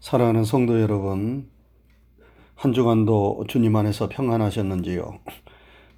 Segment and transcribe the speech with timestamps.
[0.00, 1.50] 사랑하는 성도 여러분,
[2.54, 5.18] 한 주간도 주님 안에서 평안하셨는지요?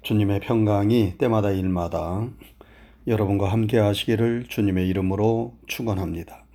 [0.01, 2.27] 주님의 평강이 때마다 일마다
[3.05, 6.45] 여러분과 함께 하시기를 주님의 이름으로 축원합니다.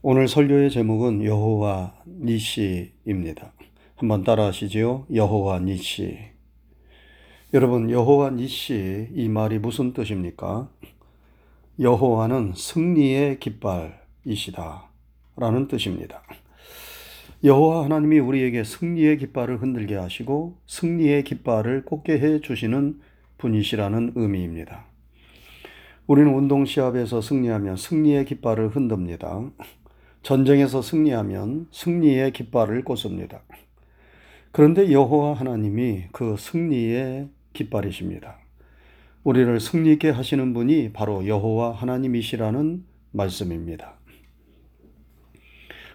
[0.00, 3.52] 오늘 설교의 제목은 여호와 니시입니다.
[3.96, 5.08] 한번 따라하시지요.
[5.12, 6.18] 여호와 니시.
[7.52, 10.70] 여러분, 여호와 니시 이 말이 무슨 뜻입니까?
[11.78, 14.91] 여호와는 승리의 깃발이시다.
[15.36, 16.22] 라는 뜻입니다.
[17.44, 23.00] 여호와 하나님이 우리에게 승리의 깃발을 흔들게 하시고 승리의 깃발을 꽂게 해 주시는
[23.38, 24.86] 분이시라는 의미입니다.
[26.06, 29.50] 우리는 운동 시합에서 승리하면 승리의 깃발을 흔듭니다.
[30.22, 33.42] 전쟁에서 승리하면 승리의 깃발을 꽂습니다.
[34.52, 38.38] 그런데 여호와 하나님이 그 승리의 깃발이십니다.
[39.24, 44.01] 우리를 승리케 하시는 분이 바로 여호와 하나님이시라는 말씀입니다.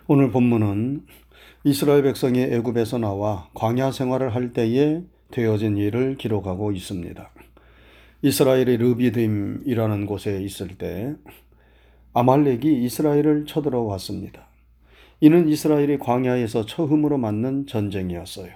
[0.10, 1.06] 오늘 본문은
[1.66, 5.02] 이스라엘 백성이 애굽에서 나와 광야 생활을 할 때에
[5.32, 7.30] 되어진 일을 기록하고 있습니다.
[8.22, 11.14] 이스라엘이 르비딤이라는 곳에 있을 때
[12.14, 14.48] 아말렉이 이스라엘을 쳐들어왔습니다.
[15.20, 18.54] 이는 이스라엘이 광야에서 처음으로 맞는 전쟁이었어요.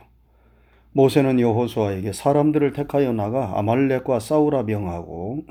[0.93, 5.43] 모세는 여호수아에게 사람들을 택하여 나가 아말렉과 싸우라 명하고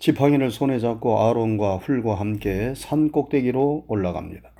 [0.00, 4.57] 지팡이를 손에 잡고 아론과 훌과 함께 산 꼭대기로 올라갑니다.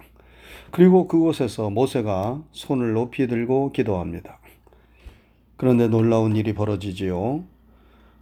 [0.71, 4.39] 그리고 그곳에서 모세가 손을 높이 들고 기도합니다.
[5.57, 7.45] 그런데 놀라운 일이 벌어지지요.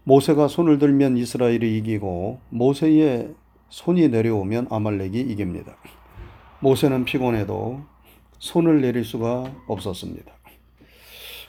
[0.05, 3.35] 모세가 손을 들면 이스라엘이 이기고 모세의
[3.69, 5.77] 손이 내려오면 아말렉이 이깁니다.
[6.61, 7.81] 모세는 피곤해도
[8.39, 10.33] 손을 내릴 수가 없었습니다.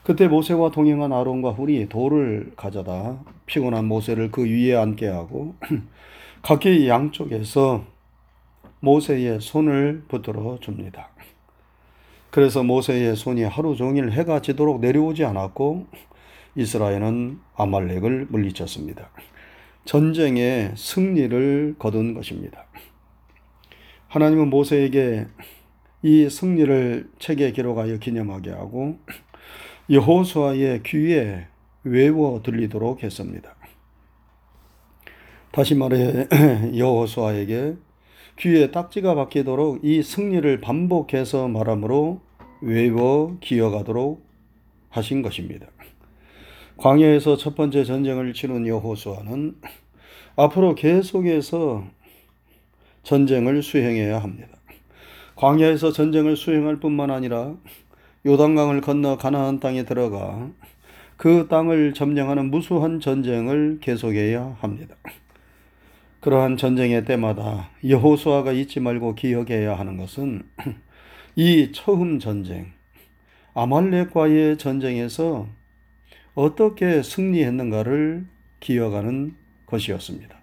[0.04, 5.56] 그때 모세와 동행한 아론과 훌이 돌을 가져다 피곤한 모세를 그 위에 앉게 하고
[6.42, 7.84] 각기 양쪽에서
[8.80, 11.09] 모세의 손을 붙들어 줍니다.
[12.30, 15.88] 그래서 모세의 손이 하루 종일 해가 지도록 내려오지 않았고
[16.56, 19.10] 이스라엘은 아말렉을 물리쳤습니다.
[19.86, 22.66] 전쟁의 승리를 거둔 것입니다.
[24.10, 25.27] 하나님은 모세에게
[26.04, 28.99] 이 승리를 책에 기록하여 기념하게 하고
[29.89, 31.48] 여호수아의 귀에
[31.83, 33.55] 외워 들리도록 했습니다.
[35.52, 36.27] 다시 말해
[36.77, 37.76] 여호수아에게
[38.39, 42.21] 귀에 딱지가 박히도록 이 승리를 반복해서 말함으로
[42.61, 44.23] 외워 기억하도록
[44.89, 45.67] 하신 것입니다.
[46.77, 49.55] 광야에서 첫 번째 전쟁을 치른 여호수아는
[50.36, 51.86] 앞으로 계속해서
[53.02, 54.58] 전쟁을 수행해야 합니다.
[55.36, 57.55] 광야에서 전쟁을 수행할 뿐만 아니라
[58.25, 60.49] 요단강을 건너 가나안 땅에 들어가
[61.15, 64.95] 그 땅을 점령하는 무수한 전쟁을 계속해야 합니다.
[66.20, 70.44] 그러한 전쟁의 때마다 여호수아가 잊지 말고 기억해야 하는 것은
[71.36, 72.72] 이 처음 전쟁
[73.54, 75.48] 아말렉과의 전쟁에서
[76.33, 78.26] 어떻게 승리했는가를
[78.60, 79.36] 기억하는
[79.66, 80.38] 것이었습니다.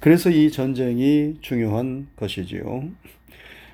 [0.00, 2.90] 그래서 이 전쟁이 중요한 것이지요.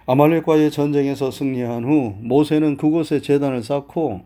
[0.06, 4.22] 아말렉과의 전쟁에서 승리한 후 모세는 그곳에 제단을 쌓고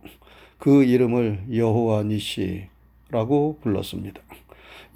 [0.59, 4.26] 그 이름을 여호와 니시라고 불렀습니다.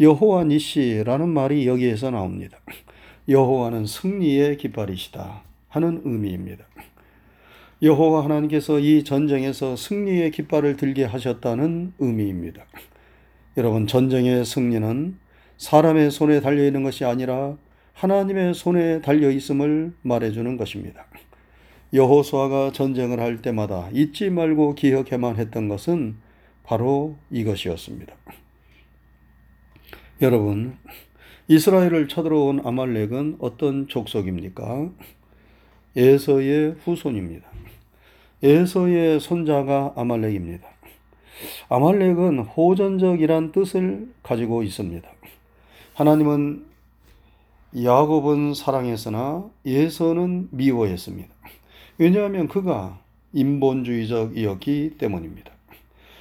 [0.00, 2.58] 여호와 니시라는 말이 여기에서 나옵니다.
[3.28, 6.64] 여호와는 승리의 깃발이시다 하는 의미입니다.
[7.82, 12.64] 여호와 하나님께서 이 전쟁에서 승리의 깃발을 들게 하셨다는 의미입니다.
[13.58, 15.18] 여러분 전쟁의 승리는
[15.58, 17.58] 사람의 손에 달려 있는 것이 아니라
[17.92, 21.04] 하나님의 손에 달려 있음을 말해주는 것입니다.
[21.92, 26.16] 여호수아가 전쟁을 할 때마다 잊지 말고 기억해만 했던 것은
[26.64, 28.14] 바로 이것이었습니다.
[30.22, 30.76] 여러분,
[31.48, 34.90] 이스라엘을 쳐들어온 아말렉은 어떤 족속입니까?
[35.96, 37.48] 에서의 후손입니다.
[38.42, 40.68] 에서의 손자가 아말렉입니다.
[41.70, 45.08] 아말렉은 호전적이란 뜻을 가지고 있습니다.
[45.94, 46.66] 하나님은
[47.82, 51.34] 야곱은 사랑했으나 예서는 미워했습니다.
[51.96, 53.00] 왜냐하면 그가
[53.32, 55.50] 인본주의적이었기 때문입니다.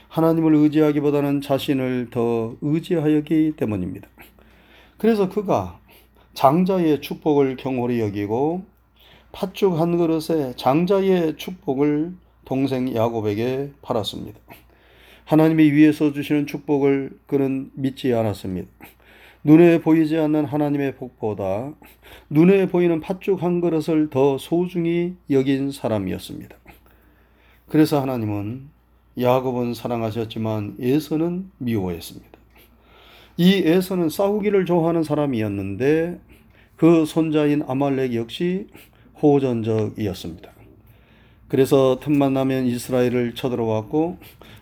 [0.10, 4.08] 하나님을 의지하기보다는 자신을 더 의지하였기 때문입니다.
[4.98, 5.80] 그래서 그가
[6.34, 8.64] 장자의 축복을 경홀히 여기고
[9.32, 12.14] 팥죽 한 그릇에 장자의 축복을
[12.44, 14.40] 동생 야곱에게 팔았습니다.
[15.26, 18.68] 하나님이 위에서 주시는 축복을 그는 믿지 않았습니다.
[19.44, 21.72] 눈에 보이지 않는 하나님의 복보다
[22.30, 26.56] 눈에 보이는 팥죽 한 그릇을 더 소중히 여긴 사람이었습니다.
[27.68, 28.70] 그래서 하나님은
[29.20, 32.40] 야곱은 사랑하셨지만 에서는 미워했습니다.
[33.38, 36.20] 이 에서는 싸우기를 좋아하는 사람이었는데
[36.76, 38.68] 그 손자인 아말렉 역시
[39.22, 40.50] 호전적이었습니다.
[41.48, 44.18] 그래서 틈만 나면 이스라엘을 쳐들어왔고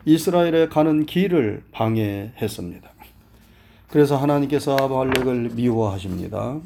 [0.06, 2.90] 이스라엘에 가는 길을 방해했습니다.
[3.90, 6.60] 그래서 하나님께서 아말렉을 미워하십니다.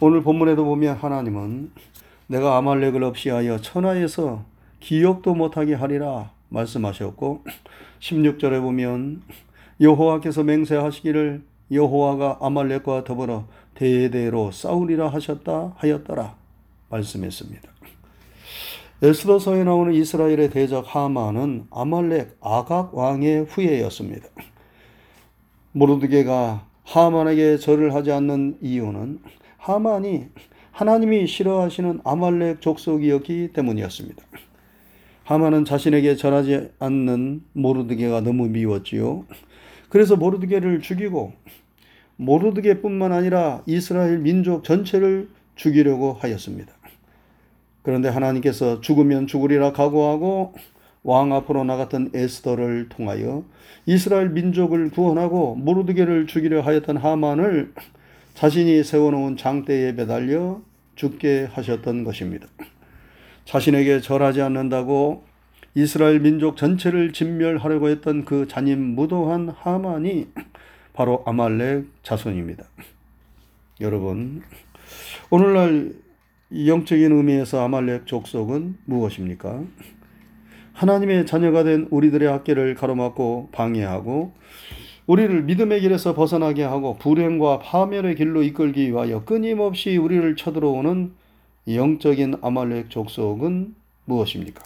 [0.00, 1.70] 오늘 본문에도 보면 하나님은
[2.26, 4.44] 내가 아말렉을 없이하여 천하에서
[4.80, 7.44] 기억도 못하게 하리라 말씀하셨고
[8.00, 9.22] 16절에 보면
[9.80, 11.42] 여호와께서 맹세하시기를
[11.72, 16.36] 여호와가 아말렉과 더불어 대대로 싸우리라 하셨다 하였더라
[16.90, 17.70] 말씀했습니다.
[19.02, 24.28] 에스더서에 나오는 이스라엘의 대적 하만은 아말렉 아각 왕의 후예였습니다.
[25.72, 29.20] 모르드게가 하만에게 절을 하지 않는 이유는
[29.56, 30.26] 하만이
[30.72, 34.22] 하나님이 싫어하시는 아말렉 족속이었기 때문이었습니다.
[35.30, 39.26] 하만은 자신에게 절하지 않는 모르드게가 너무 미웠지요.
[39.88, 41.32] 그래서 모르드게를 죽이고
[42.16, 46.72] 모르드게뿐만 아니라 이스라엘 민족 전체를 죽이려고 하였습니다.
[47.82, 50.54] 그런데 하나님께서 죽으면 죽으리라 각오하고
[51.04, 53.44] 왕 앞으로 나갔던 에스더를 통하여
[53.86, 57.72] 이스라엘 민족을 구원하고 모르드게를 죽이려 하였던 하만을
[58.34, 60.60] 자신이 세워놓은 장대에 매달려
[60.96, 62.48] 죽게 하셨던 것입니다.
[63.50, 65.24] 자신에게 절하지 않는다고
[65.74, 70.28] 이스라엘 민족 전체를 진멸하려고 했던 그 잔인 무도한 하만이
[70.92, 72.62] 바로 아말렉 자손입니다.
[73.80, 74.42] 여러분,
[75.30, 75.94] 오늘날
[76.64, 79.64] 영적인 의미에서 아말렉 족속은 무엇입니까?
[80.72, 84.32] 하나님의 자녀가 된 우리들의 학계를 가로막고 방해하고
[85.08, 91.18] 우리를 믿음의 길에서 벗어나게 하고 불행과 파멸의 길로 이끌기 위하여 끊임없이 우리를 쳐들어오는
[91.68, 93.74] 영적인 아말렉 족속은
[94.06, 94.64] 무엇입니까?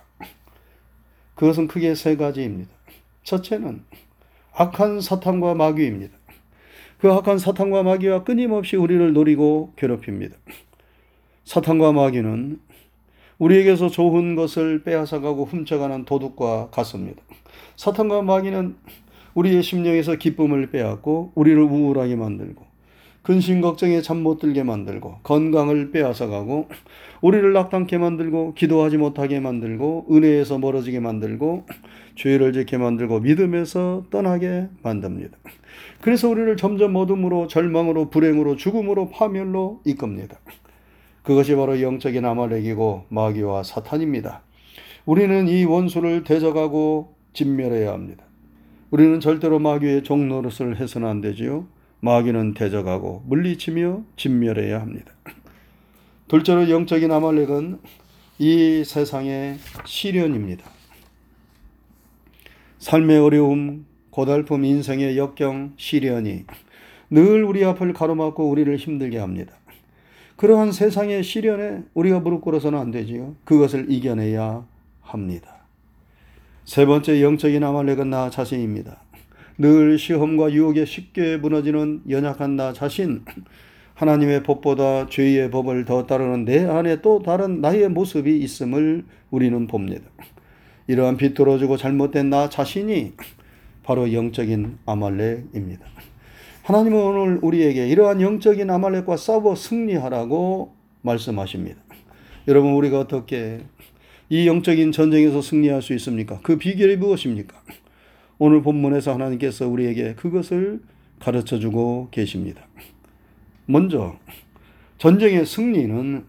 [1.34, 2.70] 그것은 크게 세 가지입니다.
[3.24, 3.82] 첫째는
[4.52, 6.16] 악한 사탄과 마귀입니다.
[6.98, 10.36] 그 악한 사탄과 마귀와 끊임없이 우리를 노리고 괴롭힙니다.
[11.44, 12.60] 사탄과 마귀는
[13.38, 17.22] 우리에게서 좋은 것을 빼앗아가고 훔쳐가는 도둑과 같습니다.
[17.76, 18.76] 사탄과 마귀는
[19.34, 22.64] 우리의 심령에서 기쁨을 빼앗고 우리를 우울하게 만들고
[23.24, 26.68] 근심 걱정에 잠 못 들게 만들고 건강을 빼앗아 가고
[27.22, 31.66] 우리를 낙담케 만들고 기도하지 못하게 만들고 은혜에서 멀어지게 만들고
[32.16, 35.38] 죄를 짓게 만들고 믿음에서 떠나게 만듭니다.
[36.02, 40.38] 그래서 우리를 점점 어둠으로 절망으로 불행으로 죽음으로 파멸로 이끕니다.
[41.22, 44.42] 그것이 바로 영적인 아말렉이고 마귀와 사탄입니다.
[45.06, 48.24] 우리는 이 원수를 대적하고 진멸해야 합니다.
[48.90, 51.66] 우리는 절대로 마귀의 종노릇을 해서는 안 되지요.
[52.04, 55.12] 마귀는 대적하고 물리치며 진멸해야 합니다.
[56.28, 57.78] 둘째로 영적인 아말렉은
[58.38, 59.56] 이 세상의
[59.86, 60.68] 시련입니다.
[62.78, 66.44] 삶의 어려움, 고달픔, 인생의 역경, 시련이
[67.08, 69.54] 늘 우리 앞을 가로막고 우리를 힘들게 합니다.
[70.36, 73.34] 그러한 세상의 시련에 우리가 무릎 꿇어서는 안 되지요.
[73.44, 74.66] 그것을 이겨내야
[75.00, 75.56] 합니다.
[76.64, 79.00] 세 번째 영적인 아말렉은 나 자신입니다.
[79.56, 83.24] 늘 시험과 유혹에 쉽게 무너지는 연약한 나 자신,
[83.94, 90.04] 하나님의 법보다 죄의 법을 더 따르는 내 안에 또 다른 나의 모습이 있음을 우리는 봅니다.
[90.88, 93.12] 이러한 비뚤어지고 잘못된 나 자신이
[93.84, 95.86] 바로 영적인 아말렉입니다.
[96.64, 101.80] 하나님은 오늘 우리에게 이러한 영적인 아말렉과 싸워 승리하라고 말씀하십니다.
[102.48, 103.60] 여러분 우리가 어떻게
[104.28, 106.40] 이 영적인 전쟁에서 승리할 수 있습니까?
[106.42, 107.54] 그 비결이 무엇입니까?
[108.38, 110.80] 오늘 본문에서 하나님께서 우리에게 그것을
[111.20, 112.66] 가르쳐 주고 계십니다.
[113.66, 114.16] 먼저
[114.98, 116.24] 전쟁의 승리는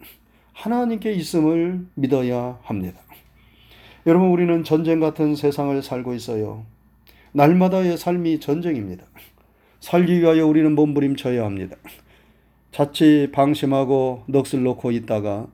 [0.54, 3.00] 하나님께 있음을 믿어야 합니다.
[4.06, 6.66] 여러분 우리는 전쟁 같은 세상을 살고 있어요.
[7.34, 9.04] 날마다의 삶이 전쟁입니다.
[9.80, 11.76] 살기 위하여 우리는 몸부림쳐야 합니다.
[12.72, 15.48] 자칫 방심하고 넋을 놓고 있다가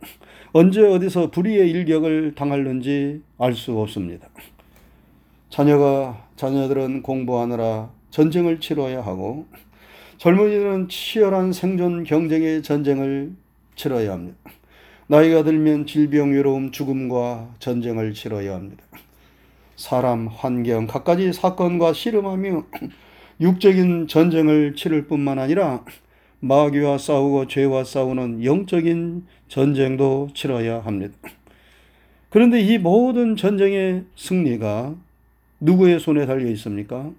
[0.54, 4.28] 언제 어디서 불의의 일격을 당할는지 알 수 없습니다.
[5.52, 9.46] 자녀가 자녀들은 공부하느라 전쟁을 치러야 하고
[10.18, 13.34] 젊은이들은 치열한 생존 경쟁의 전쟁을
[13.76, 14.38] 치러야 합니다.
[15.08, 18.82] 나이가 들면 질병, 외로움, 죽음과 전쟁을 치러야 합니다.
[19.76, 22.64] 사람, 환경, 갖가지 사건과 씨름하며
[23.42, 25.84] 육적인 전쟁을 치를 뿐만 아니라
[26.40, 31.14] 마귀와 싸우고 죄와 싸우는 영적인 전쟁도 치러야 합니다.
[32.30, 34.96] 그런데 이 모든 전쟁의 승리가
[35.62, 37.12] 누구의 손에 달려 있습니까?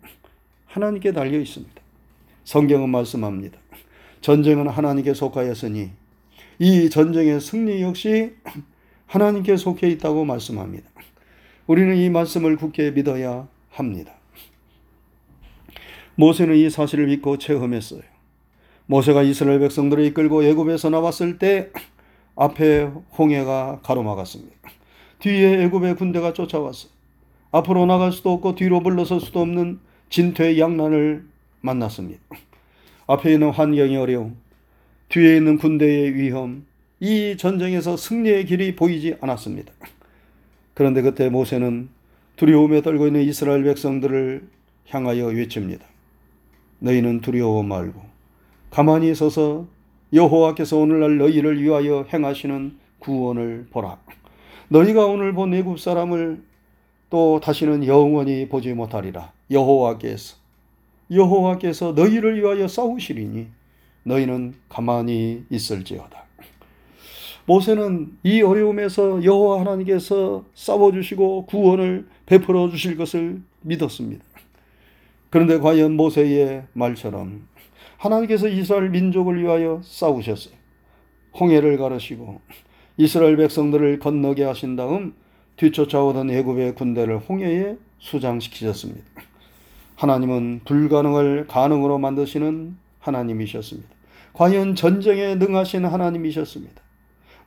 [0.66, 1.80] 하나님께 달려 있습니다.
[2.42, 3.56] 성경은 말씀합니다.
[4.20, 5.90] 전쟁은 하나님께 속하였으니
[6.58, 8.34] 이 전쟁의 승리 역시
[9.06, 10.90] 하나님께 속해 있다고 말씀합니다.
[11.68, 14.12] 우리는 이 말씀을 굳게 믿어야 합니다.
[16.16, 18.02] 모세는 이 사실을 믿고 체험했어요.
[18.86, 21.70] 모세가 이스라엘 백성들을 이끌고 애굽에서 나왔을 때
[22.34, 24.52] 앞에 홍해가 가로막았습니다.
[25.20, 26.91] 뒤에 애굽의 군대가 쫓아왔어.
[27.52, 29.78] 앞으로 나갈 수도 없고 뒤로 물러설 수도 없는
[30.08, 31.24] 진퇴 양난을
[31.60, 32.20] 만났습니다.
[33.06, 34.36] 앞에 있는 환경이 어려움,
[35.10, 36.64] 뒤에 있는 군대의 위험,
[36.98, 39.72] 이 전쟁에서 승리의 길이 보이지 않았습니다.
[40.74, 41.88] 그런데 그때 모세는
[42.36, 44.48] 두려움에 떨고 있는 이스라엘 백성들을
[44.88, 45.84] 향하여 외칩니다.
[46.78, 48.00] 너희는 두려워 말고
[48.70, 49.66] 가만히 서서
[50.12, 53.98] 여호와께서 오늘날 너희를 위하여 행하시는 구원을 보라.
[54.68, 56.42] 너희가 오늘 본 애굽 사람을
[57.12, 59.32] 또 다시는 영원히 보지 못하리라.
[59.50, 60.36] 여호와께서
[61.10, 63.48] 여호와께서 너희를 위하여 싸우시리니
[64.04, 66.24] 너희는 가만히 있을지어다.
[67.44, 74.24] 모세는 이 어려움에서 여호와 하나님께서 싸워 주시고 구원을 베풀어 주실 것을 믿었습니다.
[75.28, 77.46] 그런데 과연 모세의 말처럼
[77.98, 80.54] 하나님께서 이스라엘 민족을 위하여 싸우셨어요.
[81.38, 82.40] 홍해를 가르시고
[82.96, 85.14] 이스라엘 백성들을 건너게 하신 다음
[85.56, 89.02] 뒤쫓아오던 애굽의 군대를 홍해에 수장시키셨습니다.
[89.96, 93.88] 하나님은 불가능을 가능으로 만드시는 하나님이셨습니다.
[94.32, 96.82] 과연 전쟁에 능하신 하나님이셨습니다.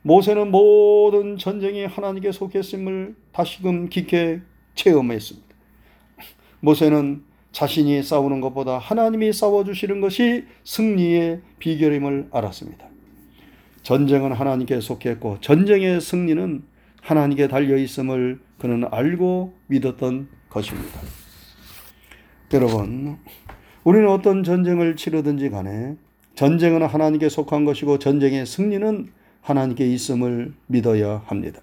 [0.02, 4.40] 모세는 모든 전쟁이 하나님께 속했음을 다시금 깊게
[4.76, 5.46] 체험했습니다.
[6.60, 12.86] 모세는 자신이 싸우는 것보다 하나님이 싸워주시는 것이 승리의 비결임을 알았습니다.
[13.82, 16.62] 전쟁은 하나님께 속했고 전쟁의 승리는
[17.06, 21.00] 하나님께 달려 있음을 그는 알고 믿었던 것입니다.
[22.52, 23.16] 여러분,
[23.84, 25.94] 우리는 어떤 전쟁을 치르든지 간에
[26.34, 29.06] 전쟁은 하나님께 속한 것이고 전쟁의 승리는
[29.40, 31.60] 하나님께 있음을 믿어야 합니다.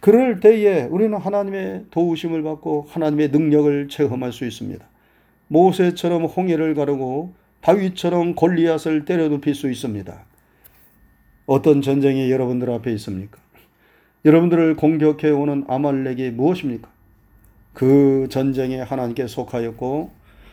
[0.00, 4.84] 그럴 때에 우리는 하나님의 도우심을 받고 하나님의 능력을 체험할 수 있습니다.
[5.46, 10.24] 모세처럼 홍해를 가르고 다윗처럼 골리앗을 때려 눕힐 수 있습니다.
[11.46, 13.43] 어떤 전쟁이 여러분들 앞에 있습니까?
[14.24, 16.88] 여러분들을 공격해 오는 아말렉이 무엇입니까?
[17.74, 20.10] 그 전쟁에 하나님께 속하였고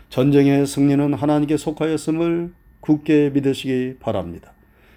[0.10, 2.52] 전쟁의 승리는 하나님께 속하였음을
[2.82, 4.52] 굳게 믿으시기 바랍니다.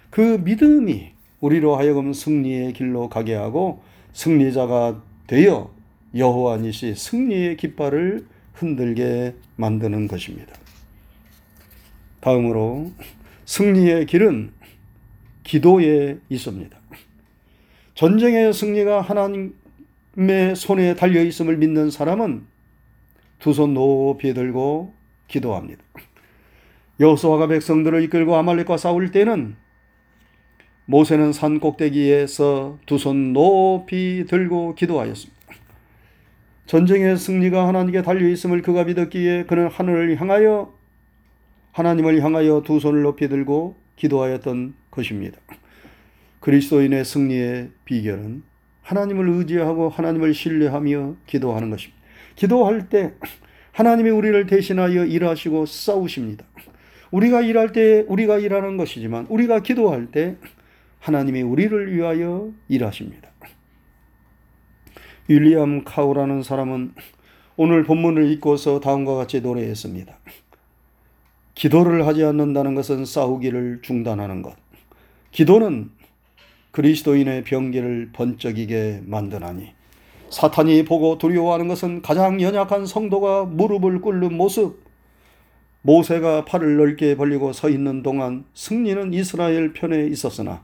[0.09, 3.81] 그 믿음이 우리로 하여금 승리의 길로 가게 하고
[4.13, 5.71] 승리자가 되어
[6.15, 10.53] 여호와 니시 승리의 깃발을 흔들게 만드는 것입니다.
[12.19, 12.91] 다음으로
[13.45, 14.51] 승리의 길은
[15.43, 16.77] 기도에 있습니다.
[17.95, 22.45] 전쟁의 승리가 하나님의 손에 달려 있음을 믿는 사람은
[23.39, 24.93] 두 손 높이 들고
[25.27, 25.81] 기도합니다.
[26.99, 29.55] 여호수아가 백성들을 이끌고 아말렉과 싸울 때는
[30.85, 35.35] 모세는 산 꼭대기에서 두 손 높이 들고 기도하였습니다.
[36.65, 40.73] 전쟁의 승리가 하나님께 달려 있음을 그가 믿었기에 그는 하늘을 향하여
[41.71, 45.37] 하나님을 향하여 두 손을 높이 들고 기도하였던 것입니다.
[46.45, 48.43] 그리스도인의 승리의 비결은
[48.83, 51.99] 하나님을 의지하고 하나님을 신뢰하며 기도하는 것입니다.
[52.35, 53.13] 기도할 때
[53.71, 56.45] 하나님이 우리를 대신하여 일하시고 싸우십니다.
[57.09, 60.37] 우리가 일할 때 우리가 일하는 것이지만 우리가 기도할 때
[60.99, 63.31] 하나님이 우리를 위하여 일하십니다.
[65.27, 66.93] 윌리엄 카우라는 사람은
[67.55, 70.15] 오늘 본문을 읽고서 다음과 같이 노래했습니다.
[71.55, 74.55] 기도를 하지 않는다는 것은 싸우기를 중단하는 것.
[75.31, 75.89] 기도는
[76.75, 79.71] 그리스도인의 병기를 번쩍이게 만드나니
[80.29, 84.83] 사탄이 보고 두려워하는 것은 가장 연약한 성도가 무릎을 꿇는 모습.
[85.83, 90.63] 모세가 팔을 넓게 벌리고 서 있는 동안 승리는 이스라엘 편에 있었으나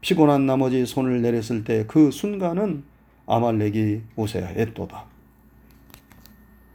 [0.00, 2.84] 피곤한 나머지 손을 내렸을 때 그 순간은
[3.26, 5.04] 아말렉이 우세했도다.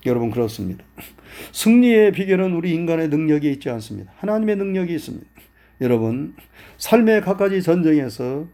[0.05, 0.85] 여러분 그렇습니다.
[1.53, 4.11] 승리의 비결은 우리 인간의 능력이 있지 않습니다.
[4.17, 5.25] 하나님의 능력이 있습니다.
[5.81, 6.35] 여러분
[6.77, 8.45] 삶의 각가지 전쟁에서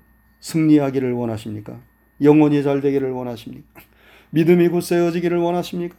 [0.41, 1.79] 승리하기를 원하십니까?
[2.21, 3.81] 영원히 잘 되기를 원하십니까?
[4.31, 5.95] 믿음이 굳세어지기를 원하십니까?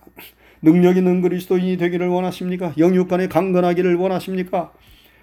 [0.61, 2.75] 능력 있는 그리스도인이 되기를 원하십니까?
[2.79, 4.73] 영육간에 강건하기를 원하십니까?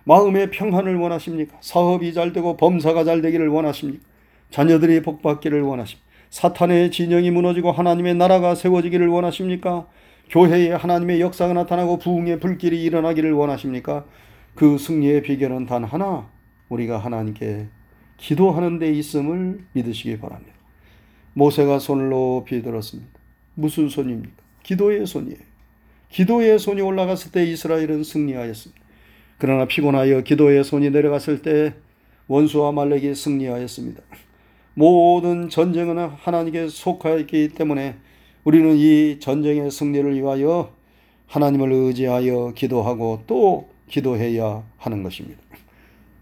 [0.03, 1.57] 마음의 평안을 원하십니까?
[1.61, 4.03] 사업이 잘 되고 범사가 잘 되기를 원하십니까?
[4.51, 6.09] 자녀들이 복받기를 원하십니까?
[6.29, 9.87] 사탄의 진영이 무너지고 하나님의 나라가 세워지기를 원하십니까?
[10.29, 14.05] 교회에 하나님의 역사가 나타나고 부흥의 불길이 일어나기를 원하십니까?
[14.53, 16.29] 그 승리의 비결은 단 하나,
[16.69, 17.67] 우리가 하나님께
[18.19, 20.53] 기도하는 데 있음을 믿으시기 바랍니다.
[21.33, 23.11] 모세가 손을 높이 들었습니다.
[23.55, 24.43] 무슨 손입니까?
[24.63, 25.37] 기도의 손이에요.
[26.09, 28.83] 기도의 손이 올라갔을 때 이스라엘은 승리하였습니다.
[29.37, 31.73] 그러나 피곤하여 기도의 손이 내려갔을 때
[32.27, 34.01] 원수와 말렉이 승리하였습니다.
[34.73, 37.95] 모든 전쟁은 하나님께 속하였기 때문에
[38.43, 40.73] 우리는 이 전쟁의 승리를 위하여
[41.27, 45.41] 하나님을 의지하여 기도하고 또 기도해야 하는 것입니다.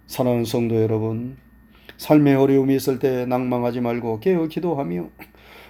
[0.07, 1.37] 사랑하는 성도 여러분,
[1.97, 5.09] 삶의 어려움이 있을 때 낭망하지 말고 깨어 기도하며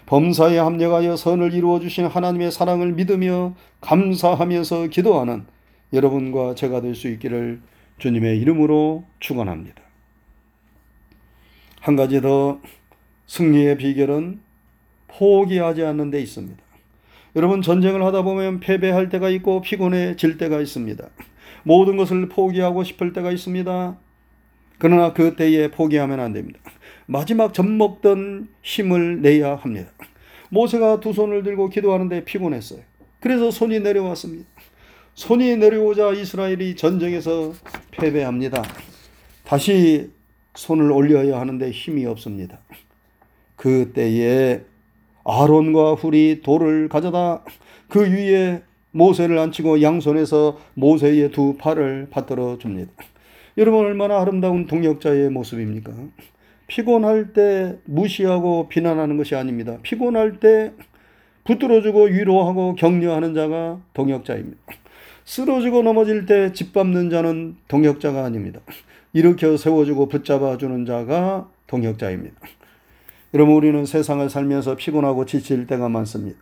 [0.06, 5.46] 범사에 합력하여 선을 이루어 주신 하나님의 사랑을 믿으며 감사하면서 기도하는
[5.94, 7.62] 여러분과 제가 될 수 있기를
[7.98, 9.82] 주님의 이름으로 축원합니다.
[11.82, 12.60] 한 가지 더
[13.28, 14.40] 승리의 비결은
[15.08, 16.62] 포기하지 않는 데 있습니다.
[17.36, 21.08] 여러분 전쟁을 하다 보면 패배할 때가 있고 피곤해질 때가 있습니다.
[21.64, 23.98] 모든 것을 포기하고 싶을 때가 있습니다.
[24.78, 26.60] 그러나 그 때에 포기하면 안 됩니다.
[27.06, 29.92] 마지막 젖먹던 힘을 내야 합니다.
[30.50, 32.82] 모세가 두 손을 들고 기도하는데 피곤했어요.
[33.20, 34.48] 그래서 손이 내려왔습니다.
[35.16, 37.54] 손이 내려오자 이스라엘이 전쟁에서
[37.92, 38.62] 패배합니다.
[39.44, 40.12] 다시
[40.54, 42.60] 손을 올려야 하는데 힘이 없습니다.
[43.56, 44.62] 그 때에
[45.24, 47.44] 아론과 훌이 돌을 가져다
[47.90, 52.92] 그 위에 모세를 앉히고 양손에서 모세의 두 팔을 받들어 줍니다.
[53.58, 55.92] 여러분 얼마나 아름다운 동역자의 모습입니까?
[56.68, 59.80] 피곤할 때 무시하고 비난하는 것이 아닙니다.
[59.82, 60.74] 피곤할 때
[61.44, 64.58] 붙들어주고 위로하고 격려하는 자가 동역자입니다.
[65.26, 68.60] 쓰러지고 넘어질 때 짓밟는 자는 동역자가 아닙니다.
[69.14, 72.36] 일으켜 세워주고 붙잡아주는 자가 동역자입니다.
[73.34, 76.38] 여러분 우리는 세상을 살면서 피곤하고 지칠 때가 많습니다.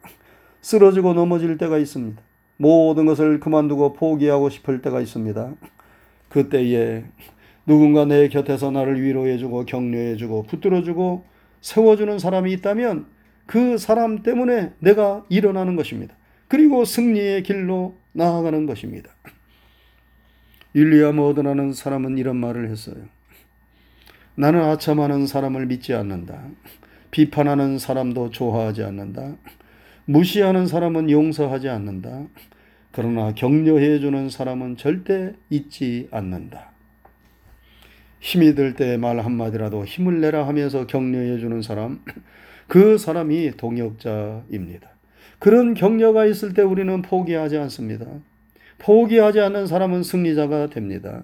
[0.59, 2.21] 쓰러지고 넘어질 때가 있습니다.
[2.57, 5.53] 모든 것을 그만두고 포기하고 싶을 때가 있습니다.
[6.35, 7.05] 그때에
[7.65, 11.23] 누군가 내 곁에서 나를 위로해주고 격려해주고 붙들어주고
[11.61, 13.05] 세워주는 사람이 있다면
[13.45, 16.13] 그 사람 때문에 내가 일어나는 것입니다.
[16.49, 19.11] 그리고 승리의 길로 나아가는 것입니다.
[20.75, 22.97] 율리아 모드라는 사람은 이런 말을 했어요.
[24.35, 26.43] 나는 아첨하는 사람을 믿지 않는다.
[27.11, 29.37] 비판하는 사람도 좋아하지 않는다.
[30.03, 32.25] 무시하는 사람은 용서하지 않는다.
[32.95, 36.71] 그러나 격려해 주는 사람은 절대 잊지 않는다.
[38.21, 41.99] 힘이 들 때 말 한마디라도 힘을 내라 하면서 격려해 주는 사람,
[42.67, 44.89] 그 사람이 동역자입니다.
[45.39, 48.05] 그런 격려가 있을 때 우리는 포기하지 않습니다.
[48.77, 51.23] 포기하지 않는 사람은 승리자가 됩니다.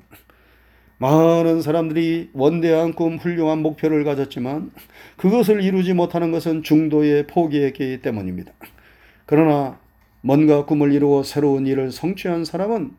[0.98, 4.72] 많은 사람들이 원대한 꿈, 훌륭한 목표를 가졌지만
[5.16, 8.52] 그것을 이루지 못하는 것은 중도에 포기했기 때문입니다.
[9.26, 9.80] 그러나
[10.22, 12.92] 뭔가 꿈을 이루어 새로운 일을 성취한 사람은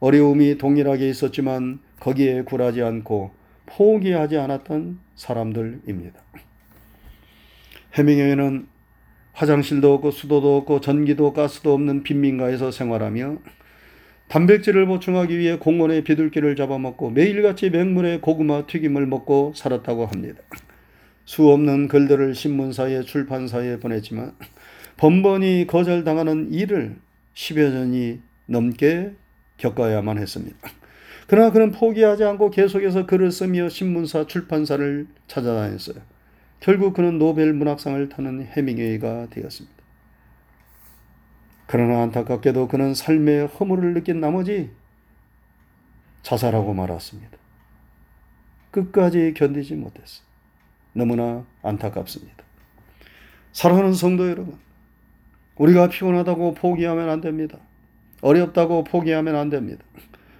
[0.00, 3.32] 어려움이 동일하게 있었지만 거기에 굴하지 않고
[3.66, 6.20] 포기하지 않았던 사람들입니다.
[7.94, 8.66] 해밍웨이는
[9.32, 13.38] 화장실도 없고 수도도 없고 전기도 가스도 없는 빈민가에서 생활하며
[14.28, 20.40] 단백질을 보충하기 위해 공원의 비둘기를 잡아먹고 매일같이 맹물의 고구마 튀김을 먹고 살았다고 합니다.
[21.24, 24.34] 수 없는 글들을 신문사에 출판사에 보냈지만
[25.00, 26.98] 번번이 거절당하는 일을
[27.32, 29.14] 10여 년이 넘게
[29.56, 30.58] 겪어야만 했습니다.
[31.26, 36.02] 그러나 그는 포기하지 않고 계속해서 글을 쓰며 신문사 출판사를 찾아다녔어요.
[36.60, 39.74] 결국 그는 노벨 문학상을 타는 해밍웨이가 되었습니다.
[41.66, 44.70] 그러나 안타깝게도 그는 삶의 허물을 느낀 나머지
[46.20, 47.38] 자살하고 말았습니다.
[48.70, 50.22] 끝까지 견디지 못했어.
[50.92, 52.44] 너무나 안타깝습니다.
[53.52, 54.58] 사랑하는 성도 여러분,
[55.60, 57.58] 우리가 피곤하다고 포기하면 안 됩니다.
[58.22, 59.84] 어렵다고 포기하면 안 됩니다.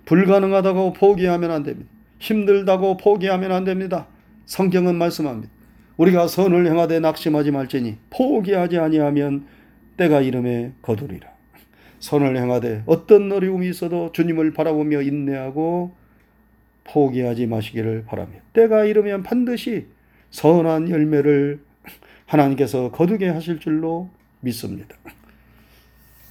[0.06, 1.90] 불가능하다고 포기하면 안 됩니다.
[2.18, 4.06] 힘들다고 포기하면 안 됩니다.
[4.46, 5.52] 성경은 말씀합니다.
[5.98, 9.44] 우리가 선을 행하되 낙심하지 말지니 포기하지 아니하면
[9.98, 11.28] 때가 이름에 거두리라.
[11.98, 15.92] 선을 행하되 어떤 어려움이 있어도 주님을 바라보며 인내하고
[16.84, 19.86] 포기하지 마시기를 바라며 때가 이르면 반드시
[20.30, 21.60] 선한 열매를
[22.24, 24.08] 하나님께서 거두게 하실 줄로
[24.40, 24.96] 믿습니다.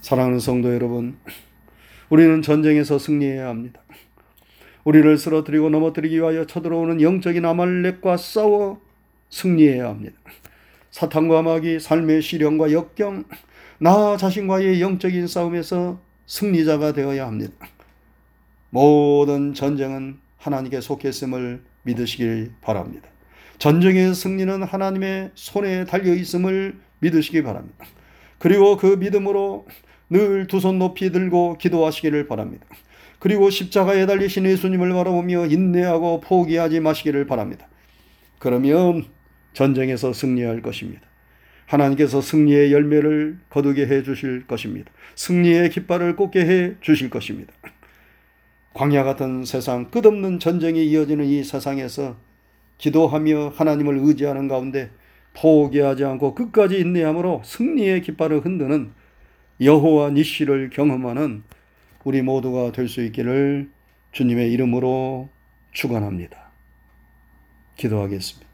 [0.01, 1.17] 사랑하는 성도 여러분,
[2.09, 3.81] 우리는 전쟁에서 승리해야 합니다.
[4.83, 8.81] 우리를 쓰러뜨리고 넘어뜨리기 위하여 쳐들어오는 영적인 아말렉과 싸워
[9.29, 10.17] 승리해야 합니다.
[10.91, 13.25] 사탄과 마귀, 삶의 시련과 역경,
[13.77, 17.53] 나 자신과의 영적인 싸움에서 승리자가 되어야 합니다.
[18.71, 23.09] 모든 전쟁은 하나님께 속했음을 믿으시길 바랍니다.
[23.57, 27.85] 전쟁의 승리는 하나님의 손에 달려 있음을 믿으시기 바랍니다.
[28.39, 29.67] 그리고 그 믿음으로
[30.09, 32.65] 늘 두 손 높이 들고 기도하시기를 바랍니다.
[33.19, 37.67] 그리고 십자가에 달리신 예수님을 바라보며 인내하고 포기하지 마시기를 바랍니다.
[38.39, 39.05] 그러면
[39.53, 41.01] 전쟁에서 승리할 것입니다.
[41.67, 44.91] 하나님께서 승리의 열매를 거두게 해 주실 것입니다.
[45.15, 47.53] 승리의 깃발을 꽂게 해 주실 것입니다.
[48.73, 52.15] 광야 같은 세상, 끝없는 전쟁이 이어지는 이 세상에서
[52.77, 54.89] 기도하며 하나님을 의지하는 가운데
[55.33, 58.91] 포기하지 않고 끝까지 인내함으로 승리의 깃발을 흔드는
[59.61, 61.43] 여호와 니시를 경험하는
[62.03, 63.69] 우리 모두가 될 수 있기를
[64.11, 65.29] 주님의 이름으로
[65.71, 66.49] 축원합니다.
[67.75, 68.49] 기도하겠습니다.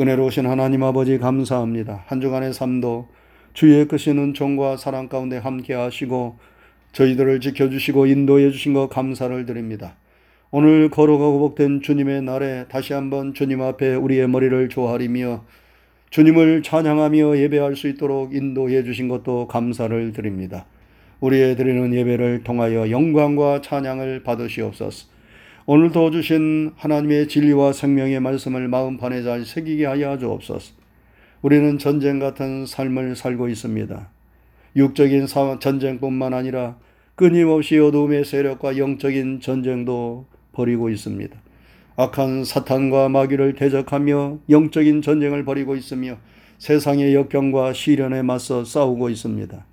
[0.00, 2.04] 은혜로우신 하나님 아버지 감사합니다.
[2.06, 3.08] 한 주간의 삶도
[3.52, 6.38] 주의 크신 은총과 사랑 가운데 함께 하시고
[6.92, 9.96] 저희들을 지켜주시고 인도해 주신 것 감사를 드립니다.
[10.50, 15.44] 오늘 걸어가고 복된 주님의 날에 다시 한번 주님 앞에 우리의 머리를 조아리며
[16.12, 20.66] 주님을 찬양하며 예배할 수 있도록 인도해 주신 것도 감사를 드립니다.
[21.20, 25.06] 우리의 드리는 예배를 통하여 영광과 찬양을 받으시옵소서.
[25.64, 30.74] 오늘도 주신 하나님의 진리와 생명의 말씀을 마음판에 잘 새기게 하여 주옵소서.
[31.40, 34.10] 우리는 전쟁 같은 삶을 살고 있습니다.
[34.76, 35.26] 육적인
[35.60, 36.76] 전쟁뿐만 아니라
[37.14, 41.40] 끊임없이 어둠의 세력과 영적인 전쟁도 벌이고 있습니다.
[41.96, 46.16] 악한 사탄과 마귀를 대적하며 영적인 전쟁을 벌이고 있으며
[46.58, 49.66] 세상의 역경과 시련에 맞서 싸우고 있습니다.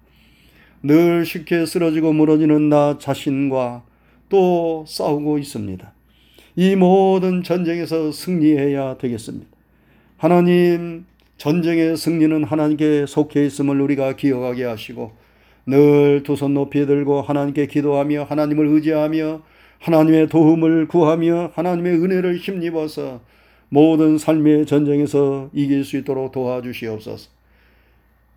[0.83, 3.83] 늘 쉽게 쓰러지고 무너지는 나 자신과
[4.29, 5.93] 또 싸우고 있습니다.
[6.55, 9.47] 이 모든 전쟁에서 승리해야 되겠습니다.
[10.17, 11.05] 하나님,
[11.37, 15.13] 전쟁의 승리는 하나님께 속해 있음을 우리가 기억하게 하시고
[15.67, 19.41] 늘 두 손 높이 들고 하나님께 기도하며 하나님을 의지하며
[19.79, 23.21] 하나님의 도움을 구하며 하나님의 은혜를 힘입어서
[23.69, 27.29] 모든 삶의 전쟁에서 이길 수 있도록 도와주시옵소서.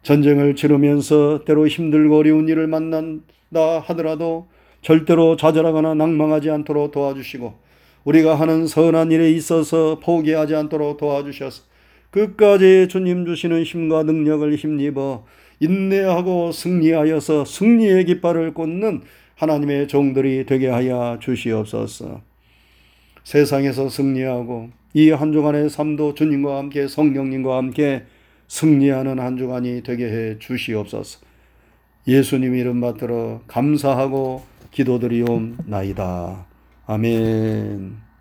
[0.03, 4.49] 전쟁을 치르면서 때로 힘들고 어려운 일을 만난다 하더라도
[4.83, 7.55] 절대로 좌절하거나 낭망하지 않도록 도와주시고
[8.05, 11.63] 우리가 하는 선한 일에 있어서 포기하지 않도록 도와주셔서
[12.11, 15.25] 끝까지 주님 주시는 힘과 능력을 힘입어
[15.61, 19.03] 인내하고 승리하여서 승리의 깃발을 꽂는
[19.37, 22.21] 하나님의 종들이 되게 하여 주시옵소서.
[23.25, 28.05] 세상에서 승리하고 이 한 주간의 삶도 주님과 함께 성령님과 함께
[28.49, 31.21] 승리하는 한 주간이 되게 해 주시옵소서.
[32.07, 34.43] 예수님 이름 받들어 감사하고
[34.73, 36.47] 기도드리옵나이다.
[36.87, 38.12] 아멘.